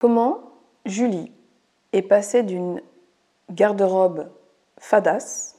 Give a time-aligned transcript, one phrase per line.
[0.00, 0.40] Comment
[0.86, 1.30] Julie
[1.92, 2.80] est passée d'une
[3.50, 4.30] garde-robe
[4.78, 5.58] fadasse,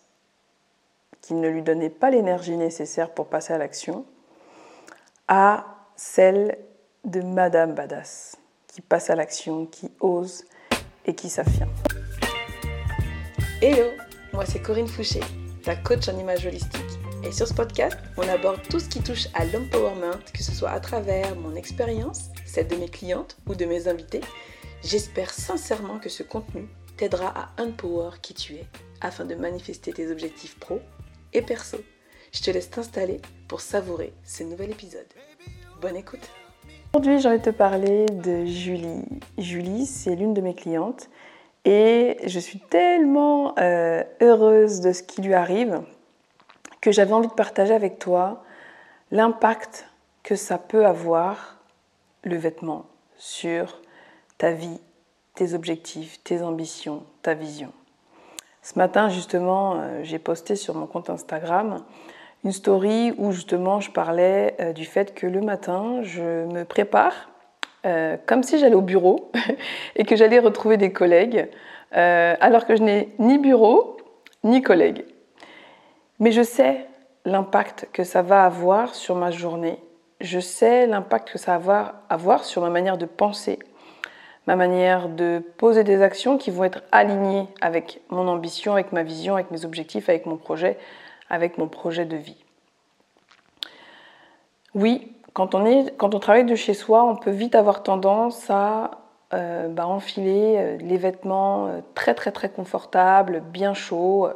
[1.21, 4.03] qui ne lui donnait pas l'énergie nécessaire pour passer à l'action,
[5.27, 6.57] à celle
[7.05, 8.35] de Madame Badass,
[8.65, 10.43] qui passe à l'action, qui ose
[11.05, 11.69] et qui s'affirme.
[13.61, 13.91] Hello,
[14.33, 15.19] moi c'est Corinne Fouché,
[15.63, 17.00] ta coach en image holistique.
[17.23, 20.71] Et sur ce podcast, on aborde tout ce qui touche à l'empowerment, que ce soit
[20.71, 24.21] à travers mon expérience, celle de mes clientes ou de mes invités.
[24.83, 28.65] J'espère sincèrement que ce contenu t'aidera à empower qui tu es
[29.01, 30.79] afin de manifester tes objectifs pro
[31.33, 31.77] et perso.
[32.33, 35.07] Je te laisse t'installer pour savourer ce nouvel épisode.
[35.79, 36.27] Bonne écoute
[36.93, 39.05] Aujourd'hui, j'ai envie de te parler de Julie.
[39.37, 41.09] Julie, c'est l'une de mes clientes
[41.65, 45.81] et je suis tellement euh, heureuse de ce qui lui arrive
[46.81, 48.43] que j'avais envie de partager avec toi
[49.11, 49.87] l'impact
[50.23, 51.57] que ça peut avoir,
[52.23, 52.85] le vêtement,
[53.17, 53.81] sur
[54.37, 54.79] ta vie,
[55.35, 57.71] tes objectifs, tes ambitions, ta vision.
[58.63, 61.83] Ce matin, justement, euh, j'ai posté sur mon compte Instagram
[62.43, 67.29] une story où justement je parlais euh, du fait que le matin, je me prépare
[67.85, 69.31] euh, comme si j'allais au bureau
[69.95, 71.49] et que j'allais retrouver des collègues,
[71.91, 73.97] alors que je n'ai ni bureau
[74.43, 75.03] ni collègues.
[76.21, 76.87] Mais je sais
[77.25, 79.79] l'impact que ça va avoir sur ma journée.
[80.21, 83.57] Je sais l'impact que ça va avoir sur ma manière de penser,
[84.45, 89.01] ma manière de poser des actions qui vont être alignées avec mon ambition, avec ma
[89.01, 90.77] vision, avec mes objectifs, avec mon projet,
[91.27, 92.45] avec mon projet de vie.
[94.75, 98.91] Oui, quand on, travaille de chez soi, on peut vite avoir tendance à
[99.33, 104.29] euh, bah, enfiler euh, les vêtements euh, très très très confortables, bien chauds,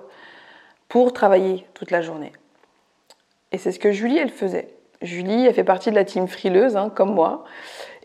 [0.87, 2.33] pour travailler toute la journée.
[3.51, 4.69] Et c'est ce que Julie, elle faisait.
[5.01, 7.43] Julie, elle fait partie de la team frileuse, hein, comme moi.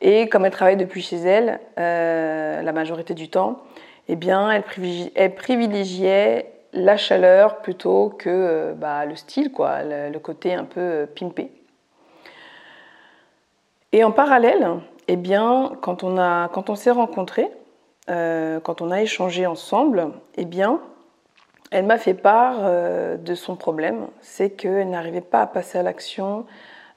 [0.00, 3.58] Et comme elle travaille depuis chez elle, euh, la majorité du temps,
[4.08, 10.54] eh bien, elle, privilégiait, la chaleur plutôt que euh, bah, le style, quoi, le, côté
[10.54, 11.50] un peu euh, pimpé.
[13.92, 14.68] Et en parallèle,
[15.08, 17.50] eh bien, quand on, s'est rencontrés,
[18.06, 20.80] quand on a échangé ensemble, eh bien,
[21.70, 25.82] elle m'a fait part euh, de son problème, c'est qu'elle n'arrivait pas à passer à
[25.82, 26.44] l'action,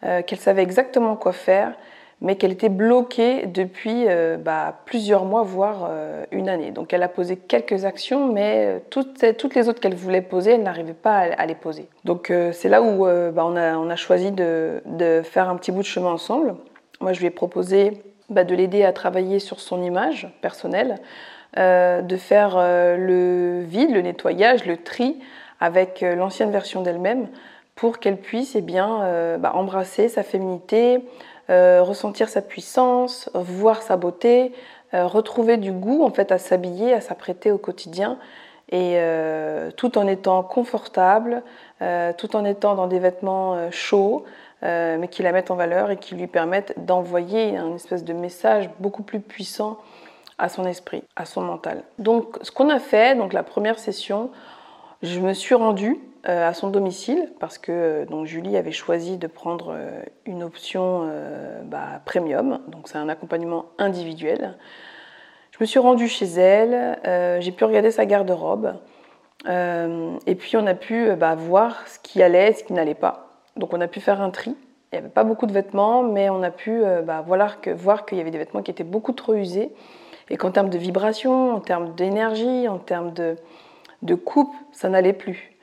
[0.03, 1.73] euh, qu'elle savait exactement quoi faire,
[2.22, 5.91] mais qu'elle était bloquée depuis euh, bah, plusieurs mois, voire
[6.31, 6.72] une année.
[6.72, 10.94] Donc elle a posé quelques actions, mais toutes, les autres qu'elle voulait poser, elle n'arrivait
[10.94, 11.88] pas à, les poser.
[12.06, 14.81] Donc c'est là où bah, on, a, choisi de,
[15.23, 16.56] faire un petit bout de chemin ensemble.
[17.00, 20.95] Moi, je lui ai proposé bah, de l'aider à travailler sur son image personnelle,
[21.59, 25.19] euh, de faire euh, le vide, le nettoyage, le tri
[25.59, 27.28] avec euh, l'ancienne version d'elle-même
[27.75, 31.03] pour qu'elle puisse eh bien, bah, embrasser sa féminité,
[31.50, 34.52] ressentir sa puissance, voir sa beauté,
[34.94, 38.19] retrouver du goût en fait à s'habiller, à s'apprêter au quotidien
[38.72, 39.00] et
[39.75, 41.42] tout en étant confortable,
[42.19, 44.24] tout en étant dans des vêtements chauds,
[44.62, 48.69] mais qui la mettent en valeur et qui lui permettent d'envoyer un espèce de message
[48.80, 49.80] beaucoup plus puissant
[50.38, 51.83] à son esprit, à son mental.
[51.99, 54.31] Donc ce qu'on a fait, donc la première session,
[55.01, 55.99] je me suis rendue
[56.29, 60.41] euh, à son domicile parce que euh, donc Julie avait choisi de prendre euh, une
[60.41, 61.11] option
[61.66, 64.57] bah, premium, donc c'est un accompagnement individuel.
[65.51, 66.97] Je me suis rendue chez elle,
[67.41, 68.73] j'ai pu regarder sa garde-robe
[69.45, 73.27] et puis on a pu bah, voir ce qui allait, ce qui n'allait pas.
[73.55, 74.55] Donc on a pu faire un tri.
[74.91, 78.21] Il n'y avait pas beaucoup de vêtements, mais on a pu bah, voir qu'il y
[78.21, 79.71] avait des vêtements qui étaient beaucoup trop usés
[80.29, 83.35] et qu'en termes de vibration, en termes d'énergie, en termes de,
[84.01, 85.53] de coupe, ça n'allait plus.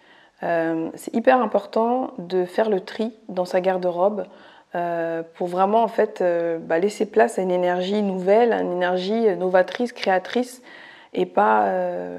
[0.43, 4.25] Euh, c'est hyper important de faire le tri dans sa garde-robe
[4.75, 9.37] euh, pour vraiment en fait euh, bah, laisser place à une énergie nouvelle, une énergie
[9.37, 10.62] novatrice, créatrice
[11.12, 11.67] et pas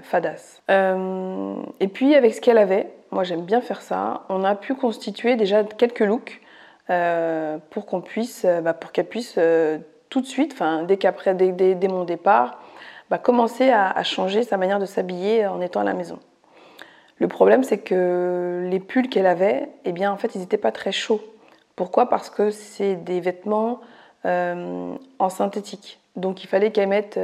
[0.04, 0.62] fadasse.
[0.68, 5.38] et puis avec ce qu'elle avait, moi j'aime bien faire ça, on a pu constituer
[5.38, 6.42] déjà quelques looks
[7.70, 9.40] pour qu'on puisse, bah, pour qu'elle puisse
[10.12, 12.60] tout de suite, enfin, dès qu'après, dès, mon départ,
[13.10, 16.20] bah, commencer à, changer sa manière de s'habiller en étant à la maison.
[17.18, 20.74] Le problème, c'est que les pulls qu'elle avait, eh bien, en fait, ils n'étaient pas
[20.74, 21.22] très chauds.
[21.78, 22.10] Pourquoi?
[22.10, 23.80] Parce que c'est des vêtements
[24.26, 26.00] euh, en synthétique.
[26.18, 27.18] Donc, il fallait qu'elle mette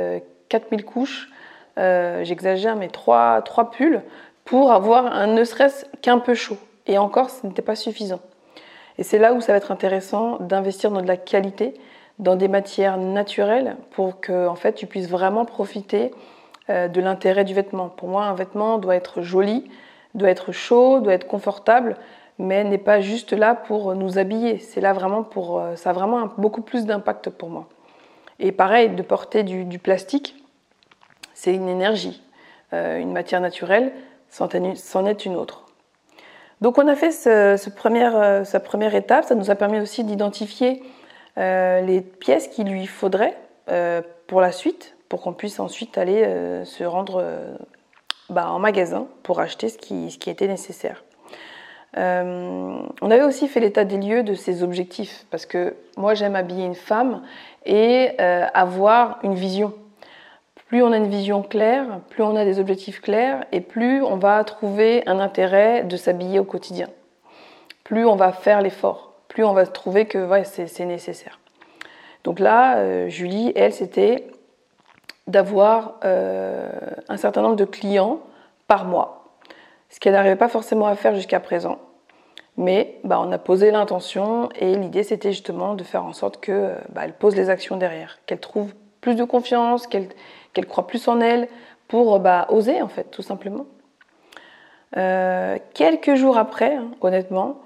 [0.48, 1.30] 4000 euh, couches,
[1.78, 4.01] euh, j'exagère, mais 3, 3 pulls
[4.45, 6.57] pour avoir un ne serait-ce qu'un peu chaud.
[6.86, 8.22] Et encore, ce n'était pas suffisant.
[8.98, 11.74] Et c'est là où ça va être intéressant d'investir dans de la qualité
[12.19, 16.12] dans des matières naturelles pour que en fait, tu puisses vraiment profiter
[16.69, 17.90] euh, de l'intérêt du vêtement.
[17.90, 19.69] Pour moi, un vêtement doit être joli,
[20.16, 21.96] doit être chaud, doit être confortable,
[22.40, 24.58] mais n'est pas juste là pour nous habiller.
[24.58, 27.68] C'est là vraiment pour, euh, ça a vraiment beaucoup plus d'impact pour moi.
[28.40, 30.36] Et pareil, de porter du, plastique,
[31.34, 32.22] c'est une énergie.
[32.74, 33.94] Euh, une matière naturelle,
[34.30, 35.66] c'en est une autre.
[36.60, 40.84] Donc on a fait ce, première, sa première étape, ça nous a permis aussi d'identifier
[41.38, 43.38] les pièces qu'il lui faudrait
[44.28, 46.24] pour la suite, pour qu'on puisse ensuite aller
[46.66, 47.24] se rendre
[48.30, 51.04] bah, en magasin pour acheter ce qui, ce qui était nécessaire.
[51.98, 56.36] Euh, on avait aussi fait l'état des lieux de ses objectifs, parce que moi j'aime
[56.36, 57.24] habiller une femme
[57.66, 59.74] et euh, avoir une vision.
[60.68, 64.18] Plus on a une vision claire, plus on a des objectifs clairs, et plus on
[64.18, 66.88] va trouver un intérêt de s'habiller au quotidien.
[67.86, 71.39] Plus on va faire l'effort, plus on va trouver que ouais, c'est nécessaire.
[72.24, 74.27] Donc là, euh, Julie, elle, c'était
[75.27, 78.21] d'avoir un certain nombre de clients
[78.68, 79.33] par mois,
[79.89, 81.79] ce qu'elle n'arrivait pas forcément à faire jusqu'à présent.
[82.57, 86.81] Mais bah, on a posé l'intention et l'idée c'était justement de faire en sorte qu'elle
[86.89, 90.09] bah, pose les actions derrière, qu'elle trouve plus de confiance, qu'elle
[90.68, 91.47] croit plus en elle
[91.88, 93.68] pour bah, oser en fait, tout simplement.
[94.95, 97.59] Euh, quelques jours après, hein, honnêtement,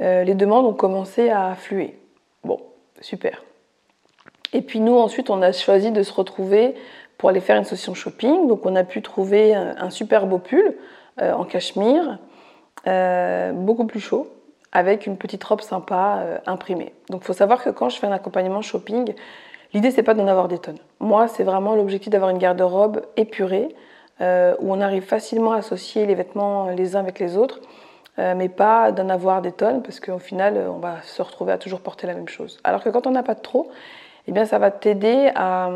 [0.00, 1.98] euh, les demandes ont commencé à affluer.
[2.44, 2.60] Bon,
[3.00, 3.42] super.
[4.52, 6.74] Et puis nous ensuite on a choisi de se retrouver
[7.18, 8.46] pour aller faire une session shopping.
[8.48, 10.74] Donc on a pu trouver un, super beau pull
[11.20, 12.18] euh, en cachemire,
[12.84, 14.28] beaucoup plus chaud,
[14.76, 16.92] avec une petite robe sympa euh, imprimée.
[17.08, 19.14] Donc il faut savoir que quand je fais un accompagnement shopping,
[19.72, 20.78] l'idée c'est pas d'en avoir des tonnes.
[21.00, 23.74] Moi c'est vraiment l'objectif d'avoir une garde-robe épurée
[24.20, 27.85] euh, où on arrive facilement à associer les vêtements les uns avec les autres, euh,
[28.18, 31.80] mais pas d'en avoir des tonnes parce qu'au final on va se retrouver à toujours
[31.80, 32.58] porter la même chose.
[32.64, 33.70] Alors que quand on n'a pas de trop,
[34.28, 35.70] eh bien, ça va t'aider à,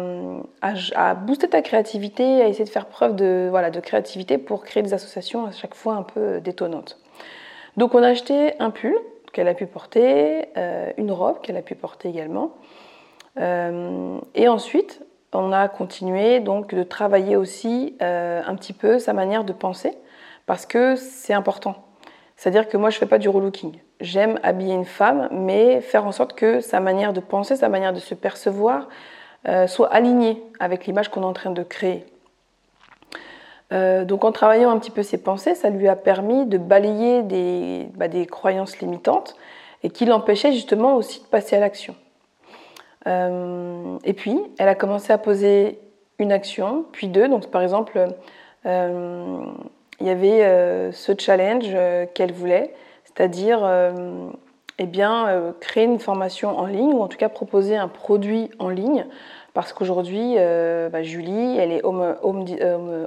[0.63, 4.83] à, booster ta créativité, à essayer de faire preuve de, voilà, de créativité pour créer
[4.83, 6.99] des associations à chaque fois un peu détonnantes.
[7.77, 8.97] Donc on a acheté un pull
[9.33, 12.57] qu'elle a pu porter, euh, une robe qu'elle a pu porter également.
[13.39, 15.01] Euh, et ensuite,
[15.33, 19.97] on a continué donc de travailler aussi euh, un petit peu sa manière de penser
[20.47, 21.77] parce que c'est important.
[22.41, 23.77] C'est-à-dire que moi, je ne fais pas du relooking.
[24.01, 27.93] J'aime habiller une femme, mais faire en sorte que sa manière de penser, sa manière
[27.93, 28.89] de se percevoir
[29.67, 32.07] soit alignée avec l'image qu'on est en train de créer.
[33.73, 37.23] Euh, donc en travaillant un petit peu ses pensées, ça lui a permis de balayer
[37.23, 39.37] des, bah, croyances limitantes
[39.83, 41.95] et qui l'empêchaient justement aussi de passer à l'action.
[43.07, 45.79] Euh, et puis, elle a commencé à poser
[46.19, 47.29] une action, puis deux.
[47.29, 48.09] Donc par exemple,
[48.67, 49.45] euh,
[50.01, 51.77] il y avait ce challenge
[52.15, 52.75] qu'elle voulait,
[53.05, 53.61] c'est-à-dire
[54.79, 58.69] eh bien, créer une formation en ligne ou en tout cas proposer un produit en
[58.69, 59.07] ligne
[59.53, 62.17] parce qu'aujourd'hui, euh, bah, Julie, elle est home,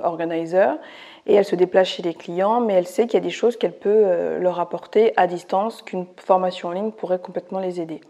[0.04, 0.78] organizer
[1.26, 3.56] et elle se déplace chez les clients, mais elle sait qu'il y a des choses
[3.56, 8.02] qu'elle peut euh, leur apporter à distance, qu'une formation en ligne pourrait complètement les aider.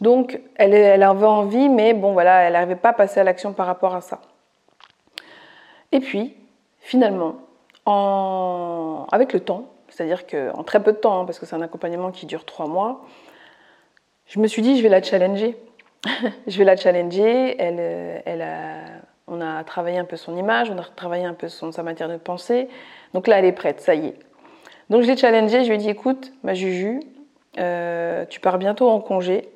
[0.00, 3.52] Donc, elle, elle avait envie, mais bon, voilà, elle n'arrivait pas à passer à l'action
[3.52, 4.20] par rapport à ça.
[5.90, 6.36] Et puis,
[6.78, 7.36] finalement,
[7.86, 12.10] avec le temps, c'est-à-dire qu'en très peu de temps, hein, parce que c'est un accompagnement
[12.10, 13.04] qui dure trois mois,
[14.26, 15.56] je me suis dit, je vais la challenger.
[16.46, 17.56] je vais la challenger.
[17.58, 18.42] Elle, euh, elle
[19.26, 22.08] on a travaillé un peu son image, on a travaillé un peu son, sa matière
[22.08, 22.68] de penser.
[23.14, 24.14] Donc là, elle est prête, ça y est.
[24.90, 27.00] Donc je l'ai challengée, je lui ai dit écoute, ma Juju,
[27.58, 29.48] euh, tu pars bientôt en congé.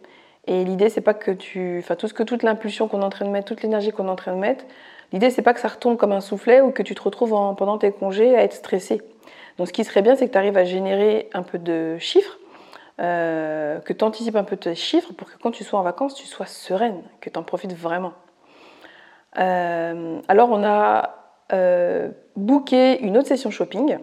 [0.46, 1.78] Et l'idée, c'est pas que tu.
[1.80, 4.06] Enfin, tout ce que toute l'impulsion qu'on est en train de mettre, toute l'énergie qu'on
[4.06, 4.64] est en train de mettre,
[5.12, 7.78] l'idée, c'est pas que ça retombe comme un soufflet ou que tu te retrouves pendant
[7.78, 9.02] tes congés à être stressé.
[9.58, 12.38] Donc ce qui serait bien, c'est que tu arrives à générer un peu de chiffres
[12.98, 16.14] euh, que tu anticipes un peu tes chiffres pour que quand tu sois en vacances,
[16.14, 18.14] tu sois sereine, que tu en profites vraiment.
[19.38, 21.14] Euh, alors on a
[21.52, 23.98] euh, booké une autre session shopping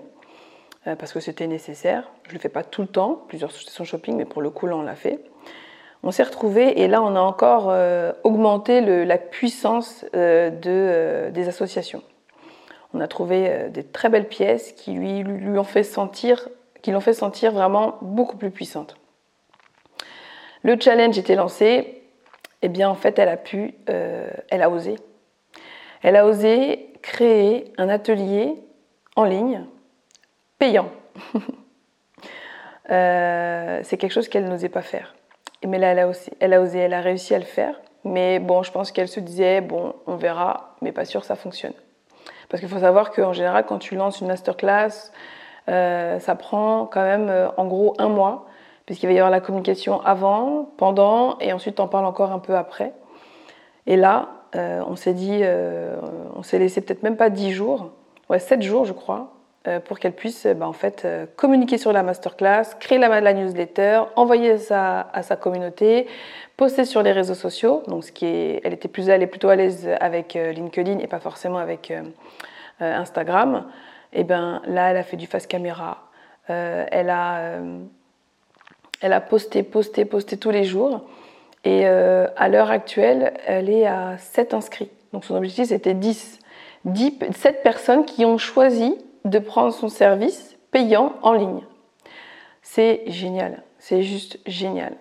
[1.00, 2.12] parce que c'était nécessaire.
[2.24, 4.68] Je ne le fais pas tout le temps, plusieurs sessions shopping, mais pour le coup
[4.68, 5.24] là on l'a fait.
[6.04, 7.74] On s'est retrouvés et là on a encore
[8.24, 12.04] augmenté la puissance de, des associations.
[12.94, 14.96] On a trouvé des très belles pièces qui
[16.84, 18.98] qui l'ont fait sentir vraiment beaucoup plus puissante.
[20.64, 22.04] Le challenge était lancé,
[22.62, 24.96] eh bien en fait elle a pu, euh, elle a osé.
[26.02, 28.56] Elle a osé créer un atelier
[29.16, 29.66] en ligne
[30.60, 30.90] payant.
[32.92, 35.13] Euh, c'est quelque chose qu'elle n'osait pas faire.
[35.68, 37.80] Mais là, elle a, aussi, osé, elle a réussi à le faire.
[38.04, 41.74] Mais bon, je pense qu'elle se disait, bon, on verra, mais pas sûr ça fonctionne.
[42.50, 45.12] Parce qu'il faut savoir qu'en général, quand tu lances une masterclass,
[45.70, 48.46] euh, ça prend quand même euh, en gros un mois,
[48.86, 52.56] puisqu'il va y avoir la communication avant, pendant, et ensuite on parle encore un peu
[52.56, 52.94] après.
[53.88, 55.42] Et là, euh, on s'est dit,
[56.36, 57.92] on s'est laissé peut-être même pas 10 jours,
[58.30, 59.33] ouais, 7 jours je crois,
[59.86, 65.10] pour qu'elle puisse bah, en fait, communiquer sur la masterclass, créer la, newsletter, envoyer ça
[65.14, 66.08] à sa communauté,
[66.58, 67.82] poster sur les réseaux sociaux.
[67.88, 71.08] Donc, ce qui est, elle était plus, elle est plutôt à l'aise avec LinkedIn et
[71.08, 71.94] pas forcément avec
[72.82, 73.66] Instagram.
[74.12, 76.10] Et ben là, elle a fait du face caméra.
[76.48, 77.60] elle a
[79.04, 81.02] elle a posté, posté, posté tous les jours.
[81.66, 84.90] Et euh, à l'heure actuelle, elle est à 7 inscrits.
[85.12, 86.40] Donc son objectif, c'était 10.
[86.86, 87.20] 10.
[87.36, 91.62] 7 personnes qui ont choisi de prendre son service payant en ligne.
[92.62, 93.64] C'est génial.
[93.78, 94.94] C'est juste génial.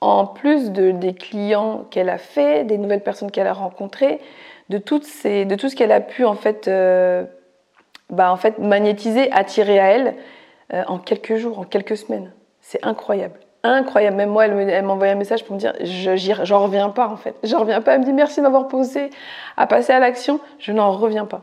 [0.00, 4.20] En plus de, des clients qu'elle a fait, des nouvelles personnes qu'elle a rencontrées,
[4.68, 7.24] de, toutes ces, de tout ce qu'elle a pu en fait, euh,
[8.10, 10.14] bah, en fait magnétiser, attirer à elle
[10.74, 12.32] euh, en quelques jours, en quelques semaines.
[12.60, 13.40] C'est incroyable.
[13.62, 14.16] Incroyable.
[14.16, 17.34] Même moi, elle m'envoyait un message pour me dire J'en reviens pas en fait.
[17.42, 17.94] J'en reviens pas.
[17.94, 19.10] Elle me dit Merci de m'avoir posé
[19.56, 20.40] à passer à l'action.
[20.58, 21.42] Je n'en reviens pas.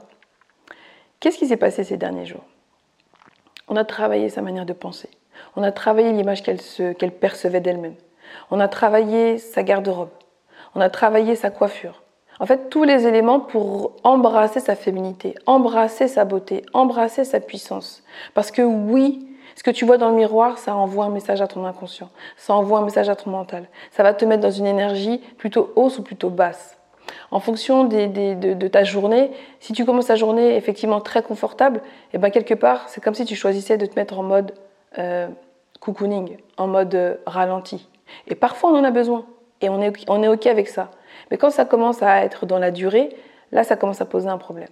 [1.23, 2.43] Qu'est-ce qui s'est passé ces derniers jours?
[3.69, 5.07] On a travaillé sa manière de penser.
[5.55, 7.95] On a travaillé l'image qu'elle percevait d'elle-même.
[8.51, 10.09] On a travaillé sa garde-robe.
[10.75, 12.03] On a travaillé sa coiffure.
[12.41, 18.03] En fait, tous les éléments pour embrasser sa féminité, embrasser sa beauté, embrasser sa puissance.
[18.33, 19.25] Parce que oui,
[19.55, 22.53] ce que tu vois dans le miroir, ça envoie un message à ton inconscient, ça
[22.53, 23.69] envoie un message à ton mental.
[23.91, 26.77] Ça va te mettre dans une énergie plutôt hausse ou plutôt basse.
[27.31, 32.17] En fonction de, ta journée, si tu commences ta journée effectivement très confortable, et eh
[32.17, 34.53] ben quelque part, c'est comme si tu choisissais de te mettre en mode
[34.97, 35.27] euh,
[35.79, 37.89] cocooning, en mode euh, ralenti.
[38.27, 39.25] Et parfois, on en a besoin.
[39.61, 40.91] Et on est, OK avec ça.
[41.31, 43.15] Mais quand ça commence à être dans la durée,
[43.51, 44.67] là, ça commence à poser un problème.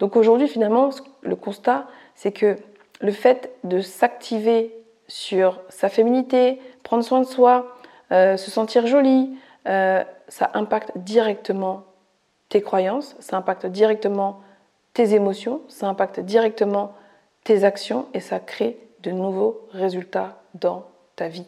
[0.00, 0.90] Donc aujourd'hui, finalement,
[1.22, 2.56] le constat, c'est que
[3.00, 4.74] le fait de s'activer
[5.06, 7.76] sur sa féminité, prendre soin de soi,
[8.10, 9.30] euh, se sentir jolie,
[10.28, 11.84] ça impacte directement
[12.48, 14.40] tes croyances, ça impacte directement
[14.94, 16.94] tes émotions, ça impacte directement
[17.44, 20.84] tes actions et ça crée de nouveaux résultats dans
[21.16, 21.46] ta vie.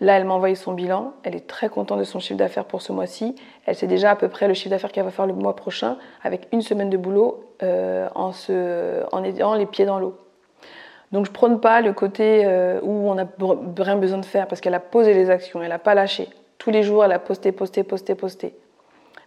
[0.00, 1.12] Là, elle m'a envoyé son bilan.
[1.22, 3.36] Elle est très contente de son chiffre d'affaires pour ce mois-ci.
[3.64, 5.96] Elle sait déjà à peu près le chiffre d'affaires qu'elle va faire le mois prochain
[6.22, 10.18] avec une semaine de boulot euh, en, se, ayant les pieds dans l'eau.
[11.12, 13.26] Donc je prône pas le côté euh, où on n'a
[13.78, 16.28] rien besoin de faire parce qu'elle a posé les actions, elle n'a pas lâché.
[16.64, 18.54] Tous les jours, elle a posté, posté, posté, posté.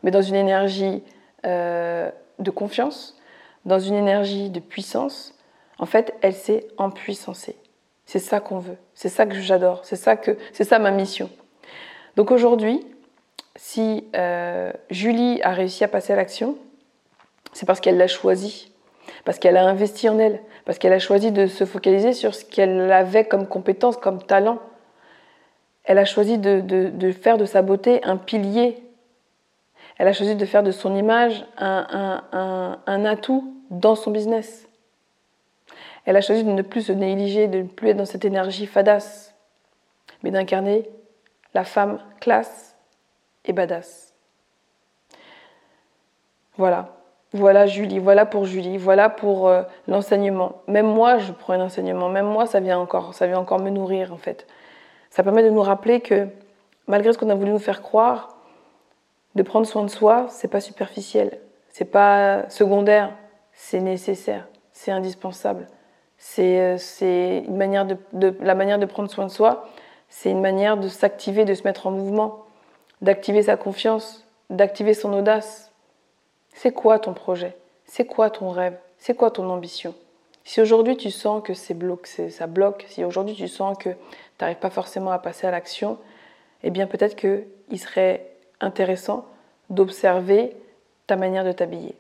[0.02, 1.04] Mais dans une énergie
[1.46, 3.16] euh, de confiance,
[3.64, 5.38] dans une énergie de puissance,
[5.78, 7.56] en fait, elle s'est empuissancée.
[8.08, 11.30] C'est ça qu'on veut, c'est ça que j'adore, c'est ça que c'est ça ma mission.
[12.16, 12.84] Donc aujourd'hui,
[13.56, 16.58] si euh, Julie a réussi à passer à l'action,
[17.54, 18.72] c'est parce qu'elle l'a choisi
[19.26, 22.46] parce qu'elle a investi en elle, parce qu'elle a choisi de se focaliser sur ce
[22.46, 24.60] qu'elle avait comme compétence, comme talent.
[25.88, 28.84] Elle a choisi de, faire de sa beauté un pilier.
[29.98, 34.68] Elle a choisi de faire de son image un, atout dans son business.
[36.06, 38.66] Elle a choisi de ne plus se négliger, de ne plus être dans cette énergie
[38.66, 39.34] fadasse,
[40.24, 40.90] mais d'incarner
[41.54, 42.76] la femme classe
[43.46, 44.14] et badass.
[46.58, 46.98] Voilà,
[47.32, 50.64] voilà Julie, voilà pour Julie, voilà pour euh, l'enseignement.
[50.68, 53.70] Même moi, je prends un enseignement, même moi, ça vient encore, ça vient encore me
[53.70, 54.48] nourrir en fait.
[55.10, 56.28] Ça permet de nous rappeler que
[56.88, 58.38] malgré ce qu'on a voulu nous faire croire,
[59.36, 63.14] de prendre soin de soi, c'est pas superficiel, c'est pas secondaire,
[63.54, 65.68] c'est nécessaire, c'est indispensable.
[66.18, 69.68] C'est euh, une manière de, la manière de prendre soin de soi,
[70.10, 72.46] c'est une manière de s'activer, de se mettre en mouvement,
[73.02, 75.72] d'activer sa confiance, d'activer son audace,
[76.54, 77.56] c'est quoi ton projet?
[77.86, 78.78] C'est quoi ton rêve?
[78.98, 79.94] C'est quoi ton ambition?
[80.44, 81.76] Si aujourd'hui tu sens que c'est
[82.32, 83.90] ça bloque, si aujourd'hui tu sens que
[84.40, 85.98] tu pas forcément à passer à l'action,
[86.64, 89.26] eh bien peut-être qu'il serait intéressant
[89.70, 90.56] d'observer
[91.08, 91.96] ta manière de t'habiller.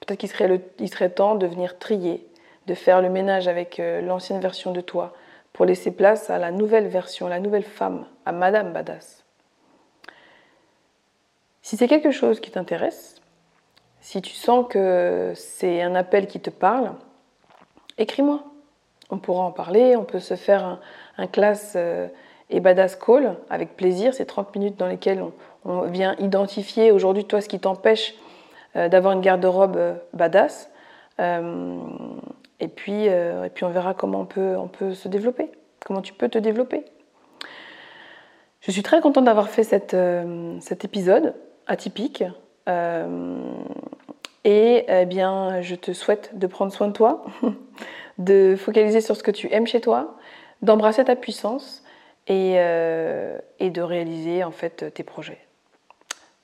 [0.00, 2.26] Peut-être qu'il serait, serait temps de venir trier,
[2.66, 5.14] de faire le ménage avec euh, l'ancienne version de toi
[5.52, 9.24] pour laisser place à la nouvelle version, la nouvelle femme, à Madame Badass.
[11.62, 13.20] Si c'est quelque chose qui t'intéresse,
[14.00, 16.92] si tu sens que c'est un appel qui te parle,
[17.98, 18.44] écris-moi.
[19.10, 20.80] On pourra en parler, on peut se faire
[21.16, 22.08] un, classe euh,
[22.50, 24.14] et badass call avec plaisir.
[24.14, 25.22] C'est 30 minutes dans lesquelles
[25.64, 28.14] on, vient identifier aujourd'hui toi ce qui t'empêche
[28.74, 30.70] euh, d'avoir une garde-robe euh, badass.
[31.18, 33.08] et, puis,
[33.62, 35.50] on verra comment on peut, on peut se développer,
[35.84, 36.84] comment tu peux te développer.
[38.60, 39.94] Je suis très contente d'avoir fait cet
[40.84, 41.34] épisode
[41.68, 42.24] atypique.
[44.46, 47.24] Et eh bien, je te souhaite de prendre soin de toi,
[48.18, 50.16] de focaliser sur ce que tu aimes chez toi,
[50.62, 51.82] d'embrasser ta puissance
[52.26, 55.38] et, euh, et, de réaliser en fait tes projets.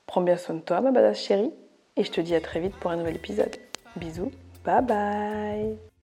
[0.06, 1.52] Prends bien soin de toi, ma badass chérie,
[1.96, 3.56] et je te dis à très vite pour un nouvel épisode.
[3.96, 4.32] Bisous.
[4.64, 5.91] Bye bye